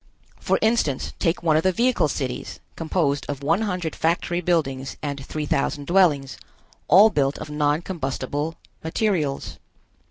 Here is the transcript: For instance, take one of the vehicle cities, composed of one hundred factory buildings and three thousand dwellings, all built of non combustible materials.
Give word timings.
For 0.39 0.57
instance, 0.63 1.13
take 1.19 1.43
one 1.43 1.55
of 1.57 1.61
the 1.61 1.71
vehicle 1.71 2.07
cities, 2.07 2.59
composed 2.75 3.23
of 3.29 3.43
one 3.43 3.61
hundred 3.61 3.95
factory 3.95 4.41
buildings 4.41 4.97
and 5.03 5.23
three 5.23 5.45
thousand 5.45 5.85
dwellings, 5.85 6.37
all 6.87 7.11
built 7.11 7.37
of 7.37 7.51
non 7.51 7.83
combustible 7.83 8.55
materials. 8.83 9.59